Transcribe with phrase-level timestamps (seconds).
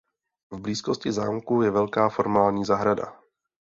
[0.51, 3.21] V blízkosti zámku je velká formální zahrada.